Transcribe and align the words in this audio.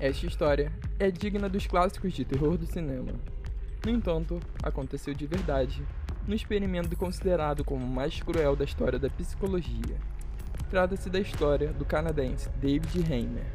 Esta 0.00 0.26
história 0.26 0.72
é 0.98 1.10
digna 1.10 1.48
dos 1.48 1.66
clássicos 1.66 2.12
de 2.14 2.24
terror 2.24 2.56
do 2.56 2.66
cinema. 2.66 3.12
No 3.84 3.90
entanto, 3.90 4.38
aconteceu 4.62 5.14
de 5.14 5.26
verdade, 5.26 5.82
no 6.28 6.34
experimento 6.34 6.94
considerado 6.96 7.64
como 7.64 7.82
o 7.82 7.88
mais 7.88 8.20
cruel 8.20 8.54
da 8.54 8.64
história 8.64 8.98
da 8.98 9.08
psicologia. 9.08 9.96
Trata-se 10.68 11.08
da 11.08 11.18
história 11.18 11.72
do 11.72 11.84
canadense 11.86 12.50
David 12.60 13.10
Heimer, 13.10 13.46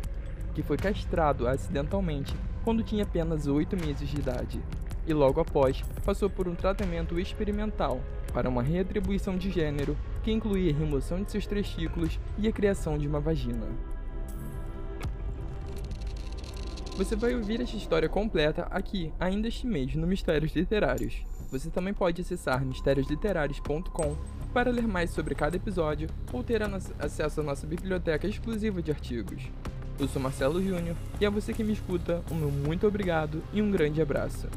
que 0.55 0.63
foi 0.63 0.77
castrado 0.77 1.47
acidentalmente 1.47 2.35
quando 2.63 2.83
tinha 2.83 3.03
apenas 3.03 3.45
8 3.45 3.77
meses 3.77 4.09
de 4.09 4.17
idade, 4.17 4.59
e 5.05 5.13
logo 5.13 5.39
após 5.39 5.83
passou 6.03 6.27
por 6.27 6.47
um 6.47 6.55
tratamento 6.55 7.19
experimental 7.19 8.01
para 8.33 8.49
uma 8.49 8.63
reatribuição 8.63 9.37
de 9.37 9.51
gênero 9.51 9.95
que 10.23 10.31
incluía 10.31 10.73
a 10.73 10.75
remoção 10.75 11.21
de 11.21 11.29
seus 11.29 11.45
testículos 11.45 12.19
e 12.39 12.47
a 12.47 12.51
criação 12.51 12.97
de 12.97 13.07
uma 13.07 13.19
vagina. 13.19 13.67
Você 16.97 17.13
vai 17.13 17.35
ouvir 17.35 17.59
esta 17.59 17.75
história 17.75 18.07
completa 18.07 18.67
aqui, 18.71 19.11
ainda 19.19 19.49
este 19.49 19.67
mês, 19.67 19.93
no 19.95 20.07
Mistérios 20.07 20.55
Literários. 20.55 21.25
Você 21.51 21.69
também 21.69 21.93
pode 21.93 22.21
acessar 22.21 22.63
mistériosliterários.com 22.63 24.15
para 24.53 24.71
ler 24.71 24.87
mais 24.87 25.09
sobre 25.09 25.35
cada 25.35 25.57
episódio 25.57 26.07
ou 26.31 26.41
ter 26.41 26.61
acesso 26.97 27.41
à 27.41 27.43
nossa 27.43 27.67
biblioteca 27.67 28.25
exclusiva 28.25 28.81
de 28.81 28.91
artigos. 28.91 29.43
Eu 29.99 30.07
sou 30.07 30.21
Marcelo 30.21 30.63
Júnior 30.63 30.95
e 31.19 31.25
a 31.25 31.29
você 31.29 31.51
que 31.53 31.65
me 31.65 31.73
escuta, 31.73 32.23
o 32.31 32.33
meu 32.33 32.49
muito 32.49 32.87
obrigado 32.87 33.43
e 33.51 33.61
um 33.61 33.69
grande 33.69 34.01
abraço. 34.01 34.47